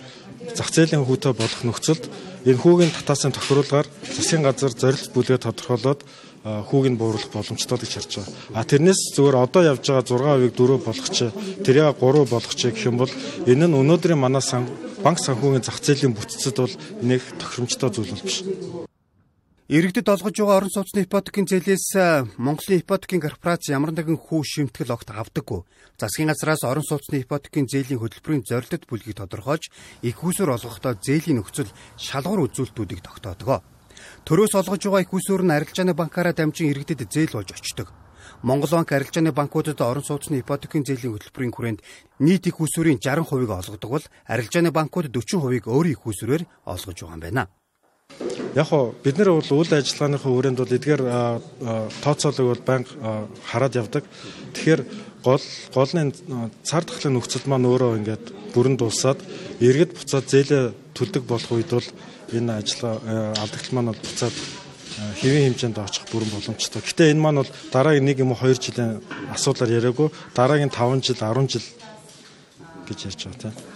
[0.56, 2.08] зах зээлийн хүүтэй болох нөхцөлд
[2.48, 6.00] энэ хүүгийн татаасын тохируулгаар засгийн газар зорилт бүлгээ тодорхойлоод
[6.40, 8.32] хүүг нь бууруулах боломжтой гэж харж байгаа.
[8.56, 11.16] А тэрнээс зүгээр одоо явж байгаа 6%-ыг 4 болгоч,
[11.60, 13.12] тэрийг 3 болгоч гэх юм бол
[13.44, 14.40] энэ нь өнөөдрийн манай
[15.04, 18.40] банк санхүүгийн зах зээлийн бүтцэд бол нэг тохиромжтой зүйл бол биш.
[19.70, 21.94] Иргэдэд олгож байгаа орон сууцны ипотекийн зээлээс
[22.42, 25.62] Монголын ипотекийн корпорац ямар нэгэн хүү шимтгэл огт авдаггүй.
[25.94, 29.70] Засгийн газраас орон сууцны ипотекийн зээлийн хөтөлбөрийн зорилт бүлгийг тодорхойлж,
[30.02, 31.70] их усүр олгохдоо зээлийн нөхцөл
[32.02, 33.62] шалгуур үзүүлэлтүүдийг тогтоодог.
[34.26, 37.94] Төрөөс олгож байгаа их усүр нь арилжааны банкаараа дамжин иргэдэд зээл болж очдог.
[38.42, 41.80] Монгол банк арилжааны банкудад орон сууцны ипотекийн зээлийн хөтөлбөрийн хүрээнд
[42.18, 47.22] нийт их усүрийн 60%-ийг олгодог бол арилжааны банкуд 40%-ийг өөрийн их усүрээр олгож байгаа юм
[47.22, 47.59] байна.
[48.54, 51.02] Яг хоо бид нар бол үйл ажиллагааныхаа хүрээнд бол эдгээр
[52.02, 54.04] тооцоолыг бол байнга хараад явдаг.
[54.54, 54.82] Тэгэхээр
[55.22, 55.44] гол
[55.74, 56.12] голны
[56.66, 59.22] цар тахлын нөхцөл маань өөрөө ингээд бүрэн дулсаад
[59.62, 60.64] иргэд буцаад зээлээ
[60.96, 61.88] төлдөг болох үед бол
[62.34, 64.36] энэ ажиллагаа алдагтал маань бол буцаад
[65.20, 66.82] хэвийн хэмжээнд очих бүрэн боломжтой.
[66.82, 71.18] Гэтэ энэ маань бол дараагийн 1 юм уу 2 жилийн асуудлаар яриаггүй дараагийн 5 жил
[71.22, 71.66] 10 жил
[72.88, 73.69] гэж ярьж байгаа тийм.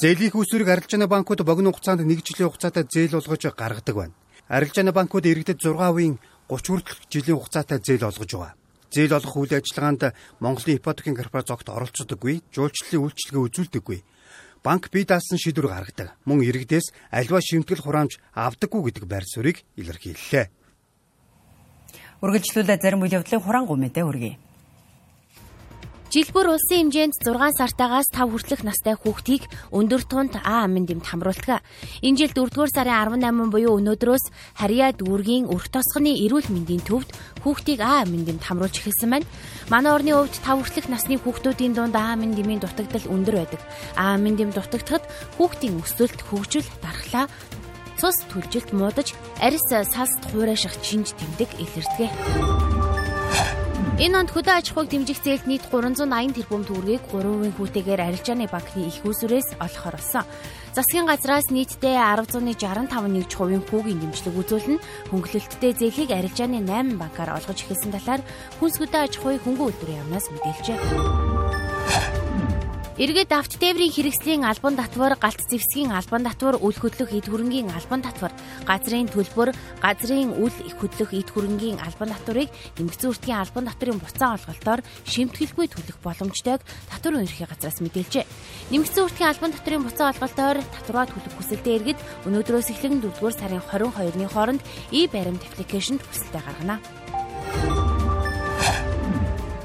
[0.00, 4.14] Зээлийн үүсвэрийг арилжааны банкуд богино хугацаанд 1 жилийн хугацаатай зээл олгож гаргадаг байна.
[4.48, 6.16] Арилжааны банкуд иргэдэд 6%-ийн
[6.48, 8.54] 30 хүртэлх жилийн хугацаатай зээл олгож байгаа.
[8.92, 10.02] Зээл олгох үйл ажиллагаанд
[10.40, 13.98] Монголын ипотекийн корпорац огт оролцдоггүй, жуулчлалын үйлчилгээ үзүүлдэггүй.
[14.64, 16.14] Банк бие даасан шийдвэр гаргадаг.
[16.24, 20.46] Мөн иргэдээс альва шимтгэл хураамж авдаггүй гэдэг байр суурийг илэрхийллээ.
[22.22, 24.34] Үргэлжлүүлээ зарим үйл явдлын хураангуй мэдээ хүргэе.
[26.12, 31.08] Жил бүр улсын хэмжээнд 6 сартаагаас 5 хүртэлх настай хүүхдийг өндөр тунд А амын дэмт
[31.08, 31.64] хамруулдаг.
[32.04, 34.28] Энэ жил 4-р сарын 18 буюу өнөөдрөөс
[34.60, 39.30] Харьяа дүүргийн өрх тосгоны эрүүл мэндийн төвд хүүхдийг А амын дэмт хамруулж эхэлсэн байна.
[39.72, 43.60] Манай орны хувьд 5 хүртэлх насны хүүхдүүдийн дунд А амын дэмийн дутагдал өндөр байдаг.
[43.96, 45.08] А амын дэм дутагдахад
[45.40, 47.24] хүүхдийн өсөлт, хөгжил, дархлаа
[47.96, 52.71] цус түлжилт муудаж арьс салст хуурайших чинж тэмдэг илэрдэг.
[54.00, 58.88] Энэ онд хөдөө аж ахуйг дэмжих зээлд нийт 380 тэрбум төгрөгийг 3% хүүтэйгээр арилжааны банкны
[58.88, 60.24] их усүрээс олохоор болсон.
[60.72, 64.80] Засгийн газраас нийтдээ 10.65 нэгж хувийн хүүгийн дэмжлэг үзүүлнэ.
[65.12, 68.24] Хөнгөлөлттэй зээлийг арилжааны 8 банкаар олгож эхэлсэн талаар
[68.64, 71.31] хүнс хөдөө аж ахуй хөнгөн үйлдвэрийн яамнаас мэдээлжээ.
[73.00, 78.04] Иргэд авт тээврийн хэрэгслийн албан татвар, галт зэвсгийн албан татвар, үл хөдлөх эд хөрөнгийн албан
[78.04, 78.36] татвар,
[78.68, 84.36] газрын төлбөр, газрын үл их хөдлөх эд хөрөнгийн албан татварыг эмгцэн үртгийн албан татварын буцаан
[84.36, 86.60] олголтоор шимтгэлгүй төлөх боломжтойг
[86.92, 88.28] татвар үнэрхийн газраас мэдээлжээ.
[88.76, 94.28] Нэмэгцэн үртгийн албан татварын буцаан олголтоор татвараа төлөх хүсэлтэй иргэд өнөөдрөөс эхлэн 4-р сарын 22-ны
[94.28, 94.60] хооронд
[94.92, 97.01] e-баримт аппликейшнд хүсэлтээ гаргана.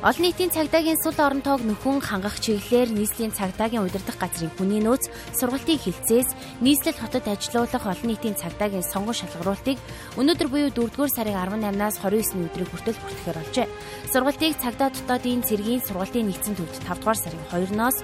[0.04, 5.82] Олон нийтийн цагдаагийн сул оронтойг нөхөн хангах чиглэлээр нийслэлийн цагдаагийн удирдах газрын хүний нөөц сургалтын
[5.82, 9.82] хилцээс нийслэл хотод ажилуулах олон нийтийн цагдаагийн сонгон шалгаруултыг
[10.22, 13.68] өнөөдөр буюу 4-р сарын 18-наас 29-ний өдрийг хүртэл хүртэхээр болжээ.
[14.14, 17.98] Сургалтыг цагдаа дотоодын цэргийн сургалтын нэгдсэн төвд 5-р сарын 2-ноос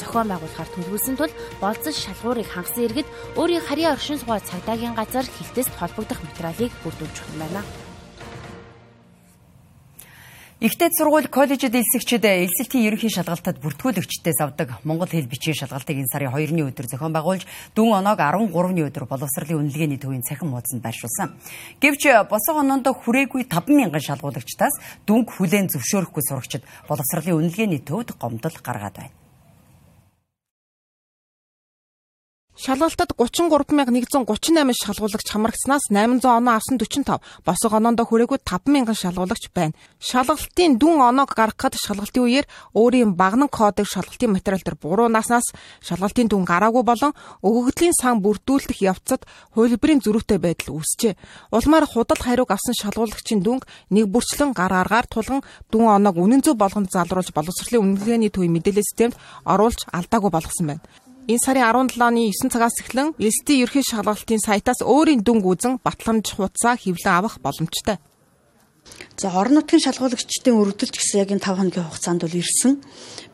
[0.00, 5.76] зохион байгуулахаар төлөвлөсөн тул болцсон шалгуурыг хангасан иргэд өөрийн харьяа оршин суугаа цагдаагийн газар хилтэст
[5.76, 7.60] холбогдох материалыг бүрдүүлж байна.
[10.62, 16.30] Ихтэй сургууль коллежид элсэгчид элсэлтийн ерөнхий шалгалтад бүртгүүлэгчдээс авдаг Монгол хэл бичгийн шалгалтыг энэ сарын
[16.30, 17.42] 2-ны өдөр зохион байгуулж
[17.74, 21.34] дүн оноог 13-ны өдөр боловсролын үнэлгээний төвийн цахим хуудсанд байршуулсан.
[21.82, 28.94] Гэвч босоо оноонд хүрээгүй 50000 шалгуулагчдаас дүнг хүлээн зөвшөөрөхгүй сурагчид боловсролын үнэлгээний төвд гомдол гаргаад
[28.94, 29.23] байна.
[32.64, 39.76] Шалгалтад 33138 шалгуулагч хамрагдсанаас 800 оноо авсан 45, босго оноондоо хүрээгүй 5000 шалгуулагч байна.
[40.00, 45.52] Шалгалтын дүн оноог гаргахад шалгалтын үеэр өөрийн багнан кодыг шалгалтын материал дээр буруу нааснаас
[45.84, 47.12] шалгалтын дүн гараагүй болон
[47.44, 51.20] өгөгдлийн сан бүрдүүлэх явцад хувилбарын зөрүүтэй байдал үүсжээ.
[51.52, 56.56] Улмаар худал хариуг авсан шалгуулагчийн дүнг нэг бүрчлэн гар аргаар тулган дүн оноог үнэн зөв
[56.56, 61.03] болгонд залруулж боловсролын үнэлгээний төвийн мэдээлэл системд оруулж алдаагүй болгосон байна.
[61.24, 66.76] Энэ сарын 17-ны 9 цагаас эхлэн ЭСТ ерхий шалгалтын сайтаас өөрийн дүнг үзэн батламж хуудасаа
[66.76, 67.96] хэвлэн авах боломжтой.
[69.16, 72.82] За орон нутгийн шалгуулагчдын өргөдөлт гэсэн яг энэ 5 хоногийн хугацаанд бол ирсэн.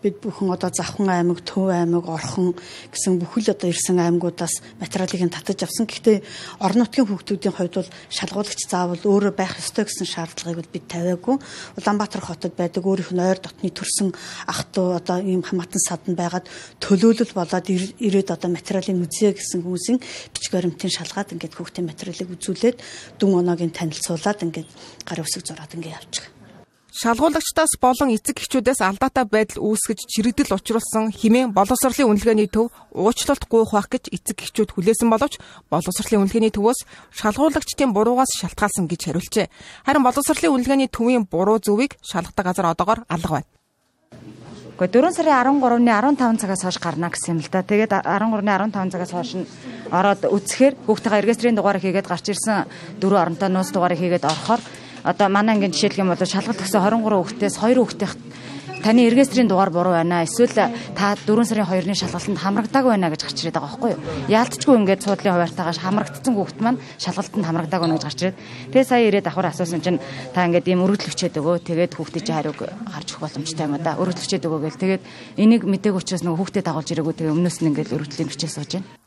[0.05, 2.53] Бид бүхэн одоо Завхан аймаг, Төв аймаг, Орхон
[2.93, 5.89] гэсэн бүхэл одоо ирсэн аймагудаас материалыг нь татаж авсан.
[5.89, 6.21] Гэхдээ
[6.61, 11.37] орон нутгийн хүүхдүүдийн хувьд бол шалгуулагч заавал өөрөө байх ёстой гэсэн шаардлагыг бол бид тавиагүй.
[11.81, 14.13] Улаанбаатар хотод байдаг өөрийнх нь ойр дотны төрсэн
[14.53, 16.45] ах トゥ одоо ийм хамаатан садан байгаад
[16.77, 19.99] төлөөлөл болоод ирээд одоо материалыг үзье гэсэн хүмүүсийн
[20.33, 22.77] бичиг баримтын шалгаад ингээд хүүхдийн материалыг үзүүлээд
[23.17, 24.69] дүн оноогийн танилцуулаад ингээд
[25.11, 26.31] гар үсэг зураад ингэ явчих.
[26.91, 33.71] Шалгуулагчдаас болон эцэг эхчүүдээс алдаатай байдал үүсгэж чирэгдэл учруулсан химээ боловсролын үнэлгээний төв уучлалт гуйх
[33.71, 35.39] байх гэж эцэг эхчүүд хүлээсэн боловч
[35.71, 36.81] боловсролын үнэлгээний төвөөс
[37.15, 39.47] шалгуулагчдын буруугаас шалтгаалсан гэж хариулжээ.
[39.87, 43.49] Харин боловсролын үнэлгээний төвийн буруу зөвийг шалгадаг газар одоогоор алга байна.
[44.81, 45.93] Гэхдээ 4 сарын 13-ны
[46.25, 47.63] 15 цагаас хойш гарна гэсэн юм л да.
[47.63, 49.47] Тэгээд 13-ны 15 цагаас хойш нь
[49.93, 52.65] ороод үцхээр хүүхдтэйгээ регистрийн дугаарыг хийгээд гарч ирсэн
[52.97, 54.61] дөрвөн оронтой нууц дугаарыг хийгээд орохоор
[55.05, 58.31] одоо манай ангийн жишээлх юм бол шалгалт гэсэн 23 хүүхдээс 2 хүүхдийн
[58.83, 63.39] таны регистрийн дугаар буруу байна эсвэл та 4 сарын 2-ны шалгалтанд хамрагдаагүй байна гэж гарч
[63.45, 64.01] ирээд байгаа байхгүй юу?
[64.33, 68.37] Яалтчгүй ингээд суудлын хуваартайгаа хамрагдсан хүүхд маань шалгалтанд хамрагдаагүй байна гэж гарч ирээд
[68.73, 70.01] тэгээ сая ирээд давхар асуусан чинь
[70.33, 74.01] та ингээд ийм өргөдлөвчээд өгөө тэгээд хүүхдээ чи хариуг гарч өгөх боломжтой юм да.
[74.01, 75.03] Өргөдлөвчээд өгөө гэл тэгээд
[75.37, 79.00] энийг мэдээг учраас нөгөө хүүхдээ дагуулж ирээгүй тэгээ өмнөөс нь ингээд өргөдлийн бичээ сууж байна.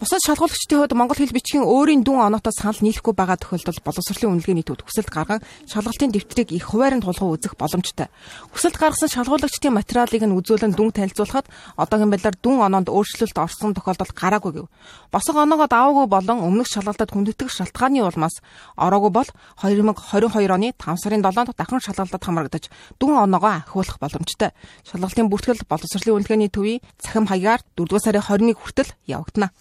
[0.00, 4.64] Бусад шалгуулагчдын хувьд монгол хэл бичгийн өөрийн дүн оноотой санал нийлэхгүй байгаа тохиолдолд боловсролын үнэлгээний
[4.64, 8.08] төвд хүсэлт гарган шалгалтын дэвтрийг их хуваарьнд тулгуу үзэх боломжтой.
[8.48, 14.08] Хүсэлт гаргасан шалгуулагчдын материалыг нь үзүүлэн дүн танилцуулахад одоогийн байдлаар дүн оноонд өөрчлөлт орсон тохиолдол
[14.16, 14.66] гараагүй гэв.
[15.12, 18.40] Босго оноогоо даваагүй болон өмнөх шалгалтад хүндэтгэх шалтгааны улмаас
[18.80, 19.28] ороогүй бол
[19.60, 24.56] 2022 оны 5 сарын 7-нд дахин шалгалтад хамрагдаж дүн оноогоо ахиулах боломжтой.
[24.88, 29.52] Шалгалтын бүртгэл боловсролын үнэлгээний төвийн цахим хаягаар 4 сарын 21 хүртэл явагдана.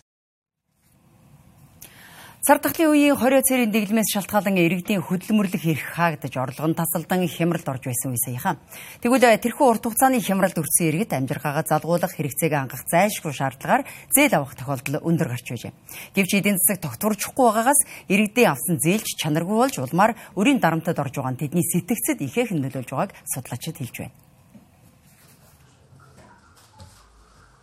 [2.40, 7.68] Сар тахлын үеийн 20 цэрийн дэглэмээс шалтгаалan иргэдийн хөдөлмөрлөх эрх хаагдаж орлого нь тасалдан хямралд
[7.68, 8.56] орж байсан үе саяхан.
[9.04, 13.84] Тэгвэл тэрхүү урт хугацааны хямралд өртсөн иргэд амжиргаагаа залгуулах хэрэгцээг ангах зайлшгүй шаардлагаар
[14.16, 15.76] зээл авах тохиолдол өндөр гарч байжээ.
[16.16, 21.36] Гэвч эдийн засаг тогтворчихгүй байгаагаас иргэдийн авсан зээлч чанаргүй болж улмаар өрийн дарамтад орж байгаа
[21.36, 24.29] нь тэдний сэтгцэд ихээхэн нөлөөлж байгааг судлаачид хэлж байна.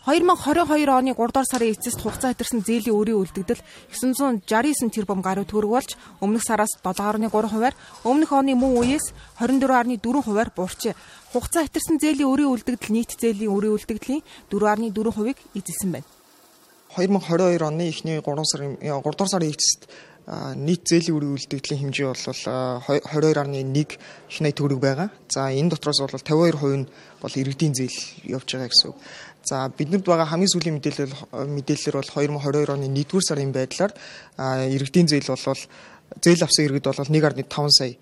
[0.07, 3.59] 2022 оны 3 дугаар сарын эцэст хугацаа хэтэрсэн зээлийн өрийн үлдэгдэл
[3.91, 7.75] 969 тэрбум гаруй төгрөг болж өмнөх сараас 7.3 хувиар
[8.07, 9.11] өмнөх оны мөн үеэс
[9.43, 10.95] 24.4 хувиар буурчээ.
[11.35, 16.07] Хугацаа хэтэрсэн зээлийн өрийн үлдэгдэл нийт зээлийн өрийн үлдэгдлийн 4.4 хувийг эзэлсэн байна.
[16.95, 19.91] 2022 оны эхний 3 сарын 3 дугаар сарын эцэст
[20.27, 25.09] нийт зээлийн үрийн үлдэгдлийн хэмжээ бол 22.1 их найт төгрөг байгаа.
[25.31, 26.87] За энэ дотроос бол 52% нь
[27.23, 27.99] бол иргэдийн зээл
[28.35, 28.99] явж байгаа гэсэн үг.
[29.47, 33.93] За биднэрд байгаа хамгийн сүүлийн мэдээлэл мэдээлэлээр бол 2022 оны 1-р сарын байдлаар
[34.67, 35.63] иргэдийн зээл бол
[36.19, 37.95] зээл авсан иргэд бол 1.5 сая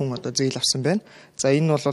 [0.00, 1.04] хүн одоо зээл авсан байна.
[1.36, 1.84] За энэ бол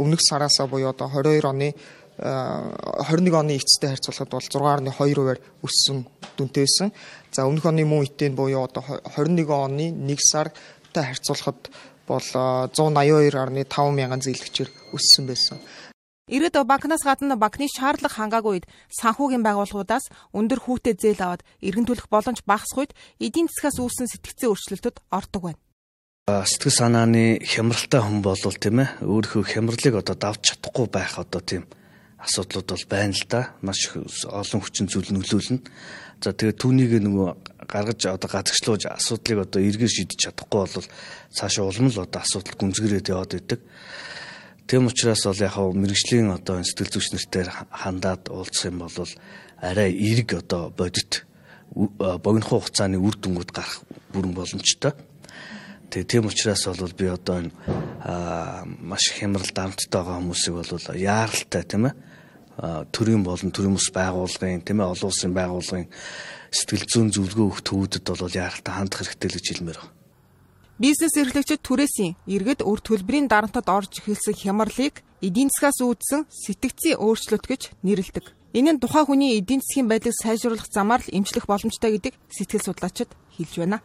[0.00, 1.76] өмнөх сараасаа буюу одоо 22 оны
[2.20, 6.04] 21 оны эцэстэй харьцуулахад бол 6.2%-аар өссөн
[6.36, 6.92] дүнтэй байсан.
[7.30, 8.82] За өмнөх оны мөн үетэй буюу одоо
[9.14, 11.70] 21 оны 1 сартай харьцуулахад
[12.10, 15.58] бол 182.5 мянган зээлгчээр өссөн байсан.
[16.30, 18.66] Иргэд банкнаас гадна банкны шаардлага хангаагүй үед
[18.98, 24.50] санхүүгийн байгууллагуудаас өндөр хүүтэй зээл аваад эргэн төлөх боломж багасх үед эдийн засгаас үүссэн сэтгцийн
[24.54, 25.60] өөрчлөлтөд ортог байна
[26.30, 31.66] сэтгэл санааны хямралтай хүн болвол тийм ээ өөрийнхөө хямралыг одоо давж чадахгүй байх одоо тийм
[32.20, 33.56] асуудлууд бол байна л да.
[33.64, 35.64] Маш олон хүчин зүйл нөлөөлнө.
[36.20, 40.88] За тэгээд түүнийг нөгөө гаргаж одоо газагшлуулж асуудлыг одоо эргээр шийдэж чадахгүй бол
[41.32, 43.60] цаашаа улам л одоо асуудал гүнзгийрээд яваад идэг.
[44.68, 49.12] Тэм учраас бол яг мэрэгжлийн одоо сэтгэл зүйч нартай хандаад уулзах юм бол
[49.64, 51.24] арай эрг одоо бодит
[51.72, 53.80] богино хугацааны үр дүнгууд гарах
[54.12, 54.92] бүрэн боломжтой.
[55.88, 57.50] Тэгээ тийм учраас бол би одоо энэ
[58.76, 62.09] маш хямрал дарамттай байгаа хүмүүсийг бол яаралтай тийм ээ
[62.58, 65.88] төрийн болон төрийн ус байгууллагын тийм ээ олон улсын байгууллагын
[66.50, 69.94] сэтгэл зүйн зөвлөгөө өгөх төвүүдэд бол яаралтай хандах хэрэгтэй л гэж хэлмээр байна.
[70.80, 77.44] Бизнес эрхлэгчид түрээсийн иргэд үр төлбөрийн дарамтад орж эхэлсэн хямралыг эдийн засгаас үүдсэн сэтгцийн өөрчлөлт
[77.44, 78.24] гэж нэрлэдэг.
[78.56, 83.12] Энэ нь тухайн хүний эдийн засгийн байдлыг сайжруулах замаар л эмчлэх боломжтой гэдэг сэтгэл судлаачид
[83.36, 83.78] хэлж байна.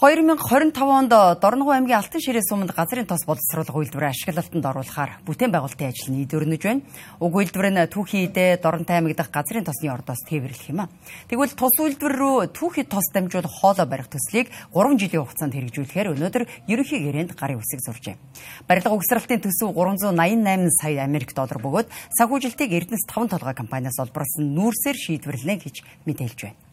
[0.00, 5.92] 2025 онд Дорногов аймгийн Алтан ширээ суманд газрын тос боловсруулах үйлдвэрээ ашиглалтанд оруулахаар бүтээн байгуулалтын
[5.92, 6.80] ажил нийлүүрнэж байна.
[7.20, 10.90] Уг үйлдвэр нь түүхий идэ Доронтой аймаг дахь газрын тосны ордоос тээвэрлэх юм а.
[11.28, 16.48] Тэгвэл тус үйлдвэр рүү түүхий тос дамжуулах хоолой барих төслийг 3 жилийн хугацаанд хэрэгжүүлэхээр өнөөдөр
[16.64, 18.16] ерөнхий гэрээнд гарын үсэг зуржээ.
[18.64, 24.96] Барилга угсралтын төсөв 388 сая Америк доллар бөгөөд санхүүжилтийг Эрдэнэс 5 толгой компаниас олборлсон нүүрсээр
[24.96, 25.76] шийдвэрлэнэ гэж
[26.08, 26.69] мэдээлж байна.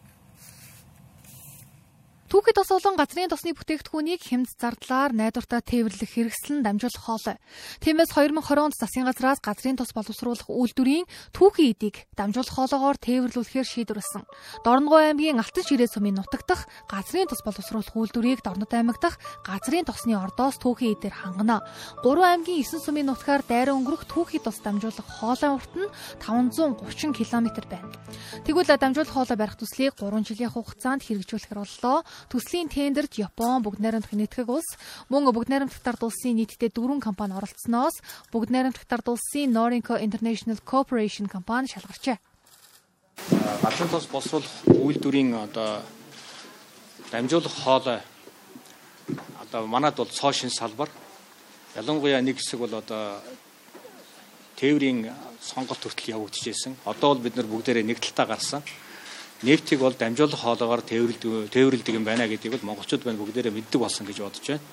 [2.28, 7.40] Түүхэд бас олон газрын тосны бүтээгдэхүүнийг хямд зардлаар найдвартай тээвэрлэх хэрэгсэл нь дамжуулах хоолой.
[7.80, 14.28] Тиймээс 2020 онд засгийн газраас газрын тос боловсруулах үйлдвэрийн түүхийн эдийг дамжуулах хоолоогоор тээвэрлүүлэхээр шийдвэрлсэн.
[14.60, 19.88] Дорногов аймгийн Алтан ширээ сумын нутаг дах газрын тос боловсруулах үйлдвэрийг Дорнод аймаг дах газрын
[19.88, 21.64] тосны ордоос түүхийн эдээр хангана.
[22.04, 25.88] Гурван аймгийн 9 сумын нутгаар дайраа өнгөрөх түүхийн тос дамжуулах хоолой урт нь
[26.20, 27.88] 530 км байна.
[28.44, 32.04] Тэгвэл дамжуулах хоолой барих төслийг 3 жилийн хугацаанд хэрэгжүүлэхээр боллоо.
[32.26, 34.76] Төслийн тендерт Япон, Бүгд найрамдах нийтгэх улс,
[35.08, 38.02] мөн Бүгд найрамдах тард улсын нийтдээ дөрвөн компани оролцсноос
[38.34, 42.18] Бүгд найрамдах тард улсын Norinco International Corporation компани шалгарчээ.
[43.62, 45.82] Гадны тос боловсруулах үйлдвэрийн одоо
[47.10, 48.00] дамжуулах хоолой
[49.42, 50.90] одоо манад бол цоо шин салбар
[51.74, 53.20] ялангуяа нэг хэсэг бол одоо
[54.56, 56.74] тээврийн сонголт хүртэл явагдчихжээ.
[56.84, 58.62] Одоо бол бид нар бүгдээрээ нэг талтаа гарсан
[59.42, 64.06] нефтийг бол дамжуулах хоолоогоор тээвэрлдэг тээвэрлдэг юм байна гэдгийг бол монголчууд байна бүгдээрээ мэддэг болсон
[64.06, 64.66] гэж бодож байна.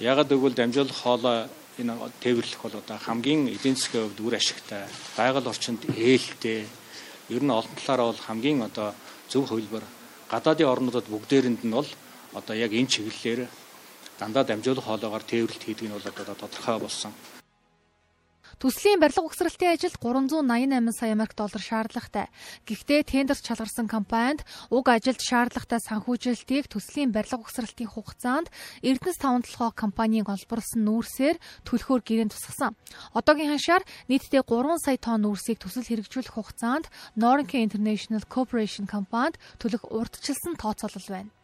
[0.00, 1.38] Ягаад гэвэл дамжуулах хоолой
[1.76, 1.92] энэ
[2.24, 6.64] тээвэрлэх бол одоо хамгийн эдийн засгийн хувьд үр ашигтай, байгаль орчинд ээлтэй,
[7.28, 8.96] ер нь олон талаараа бол хамгийн одоо
[9.28, 9.84] зөв хөлбөр
[10.32, 11.88] гадаадын орнуудад бүгдээрэнд нь бол
[12.32, 13.48] одоо яг энэ чиглэлээр
[14.20, 17.12] дандаа дамжуулах хоолоогоор тээвэрлэлт хийдэг нь бол одоо тодорхой болсон.
[18.62, 22.30] Төслийн барилга угсралтын ажилд 388 сая америк доллар шаардлагатай.
[22.62, 28.54] Гэхдээ тендерт шалгарсан компанид уг ажилд шаардлагатай санхүүжилтийг төслийн барилга угсралтын хугацаанд
[28.86, 32.78] Эрдэнэс 5 толгой компанийн олборлсон нүүрсээр төлөхөөр гэрээнд тусгасан.
[33.18, 36.86] Одоогийн ханшаар нийтдээ 3 сая тонн нүүрсийг төсөл хэрэгжүүлэх хугацаанд
[37.18, 41.34] Norinco International Corporation компанид төлөх урдчилсан тооцоолол байна.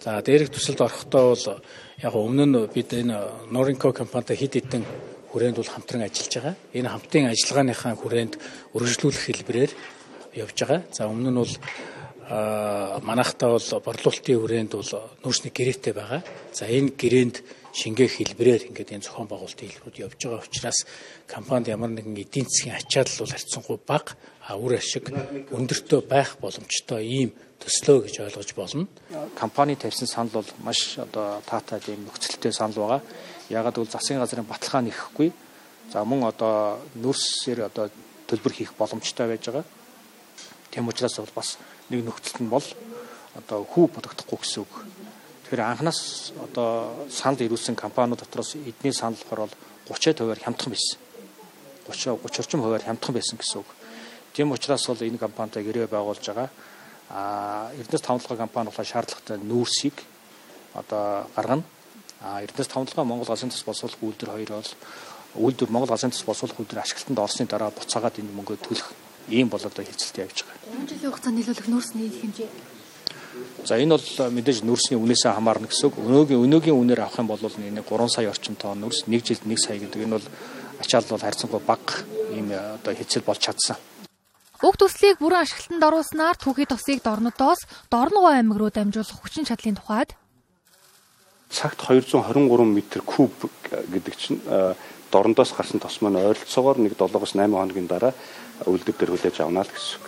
[0.00, 1.60] За дээрх төсөлд орохдоо бол
[2.00, 6.54] яг өмнө нь бид энэ Norinco компанитай хэд хэдэн хүрээнд бол хамтран ажиллаж байгаа.
[6.78, 8.34] Энэ хамтын ажиллагааныхаа хүрээнд
[8.78, 9.72] өргөжлүүлэх хэлбэрээр
[10.38, 10.80] явж байгаа.
[10.94, 11.54] За өмнө нь бол
[13.02, 14.92] манайхтаа бол борлуулалтын хүрээнд бол
[15.26, 16.22] нөөцний гэрээтэй байгаа.
[16.54, 17.36] За энэ гэрээнд
[17.74, 20.78] шингээх хэлбэрээр ингээд энэ зохион байгуулалтын хэлбэрүүд явж байгаа учраас
[21.26, 24.14] компанид ямар нэгэн эдийн засгийн ачаал бол харьцангуй бага
[24.46, 25.10] а үр ашиг
[25.50, 28.86] өндөртөө байх боломжтой ийм төслөө гэж ойлгож болно.
[29.34, 33.02] Компани тавьсан санал бол маш одоо таатай ийм нөхцөлтэй санал байгаа.
[33.50, 35.32] Ягаад гэвэл засгийн газрын баталгаа нэхэхгүй.
[35.92, 37.90] За мөн одоо нүүрсээр одоо
[38.28, 39.64] төлбөр хийх боломжтой байж байгаа.
[40.72, 41.58] Тэм учраас бол бас
[41.90, 42.64] нэг нөхцөлт нь бол
[43.36, 44.72] одоо хүү бодогдохгүй гэсэн үг.
[45.44, 49.56] Тэгэхээр анханаас одоо санал ирүүлсэн компаниуд дотроос эдний санал болохоор бол
[49.92, 50.98] 30%-аар хямдхан байсан.
[51.86, 53.68] 30 30 орчим хувиар хямдхан байсан гэсэн үг.
[54.32, 56.48] Тийм учраас бол энэ компанитай гэрээ байгуулж байгаа.
[57.10, 59.94] А Эрдэнэс тавталгаа компани болохоор шаардлагатай нүүрсийг
[60.74, 61.62] одоо гаргана.
[62.20, 64.72] А Эрдэнэс тавталгаа Монгол Газрын тус боловсруулах үйлдвэр хоёр бол
[65.34, 68.88] үйлдвэр Монгол Газрын тус боловсруулах үйлдвэр ашиглалтанд орсны дараа буцаагаад энэ мөнгөө төлөх
[69.28, 70.84] ийм бол одоо хэлцэлтэй явж байгаа.
[70.84, 72.50] 3 жилийн хугацаанд нийлүүлэх нүүрсний хэмжээ.
[73.64, 75.98] За энэ бол мэдээж нүүрсний үнээсээ хамаарна гэсэн үг.
[75.98, 79.58] Өнөөгийн өнөөгийн үнээр авах юм бол энэ 3 сая орчим тонн нүүрс 1 жилд 1
[79.58, 80.26] сая гэдэг энэ бол
[80.78, 83.76] ачаал бол харьцангуй бага ийм одоо хэцэл болж чадсан.
[84.62, 90.14] Уг төслийг бүрэн ашиглалтанд оруулснаар түүхий тосыг Дорнодоос Дорногов аймаг руу дамжуулах хүчин чадлын тухайд
[91.64, 92.76] цагт 223 м
[93.08, 93.32] куб
[93.72, 94.40] гэдэг чинь
[95.08, 98.12] дорндоос гарсан тос маань ойролцоогоор нэг 7-8 хоногийн дараа
[98.68, 100.06] үлдэр дээр хүлээж авна л гэсэн үг.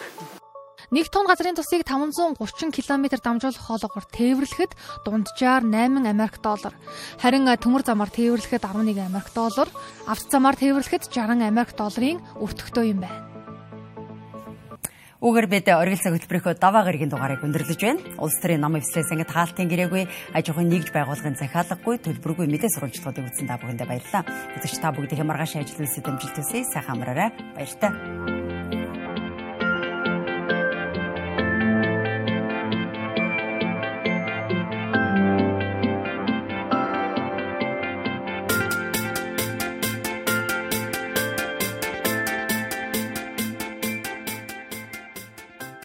[0.93, 6.77] Нэг тонн газрын тусыг 530 км дамжуулах хоолоогоор тээвэрлэхэд дунджаар 8 Америк доллар.
[7.19, 9.67] Харин төмөр замаар тээвэрлэхэд 11 Америк доллар,
[10.07, 13.26] автозамаар тээвэрлэхэд 60 Америк долларын өртөгтэй юм байна.
[15.25, 18.05] Үүгээр бид оргил цаг хөтөлбөрийнхөө даваа гарагийн дугаарыг өндөрлөж байна.
[18.21, 20.05] Улс төрийн нам эвслээс ангид хаалтын гэрээгүй
[20.37, 24.29] аж ахуйн нэгж байгууллагын захиалгагүй төлбөргүй мэдээ сурвалжлагуудыг үзсэн та бүхэндээ баярлалаа.
[24.61, 26.69] Үзэгч та бүгдийн маргааш ажил үйлсэд амжилт хүсье.
[26.69, 27.33] Сайхан амраарай.
[27.57, 28.46] Баяр таа.